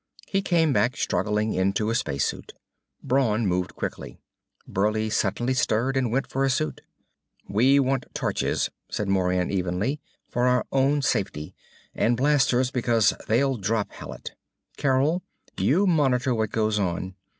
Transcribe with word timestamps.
He 0.25 0.41
came 0.41 0.73
back, 0.73 0.97
struggling 0.97 1.53
into 1.53 1.91
a 1.91 1.93
space 1.93 2.25
suit. 2.25 2.53
Brawn 3.03 3.45
moved 3.45 3.75
quickly. 3.75 4.19
Burleigh 4.67 5.11
suddenly 5.11 5.53
stirred 5.53 5.95
and 5.95 6.11
went 6.11 6.25
for 6.25 6.43
a 6.43 6.49
suit. 6.49 6.81
"We 7.47 7.79
want 7.79 8.07
torches," 8.15 8.71
said 8.89 9.07
Moran 9.07 9.51
evenly, 9.51 10.01
"for 10.27 10.47
our 10.47 10.65
own 10.71 11.03
safety, 11.03 11.53
and 11.93 12.17
blasters 12.17 12.71
because 12.71 13.13
they'll 13.27 13.57
drop 13.57 13.91
Hallet. 13.91 14.31
Carol, 14.75 15.21
you 15.59 15.85
monitor 15.85 16.33
what 16.33 16.49
goes 16.49 16.79
on. 16.79 17.13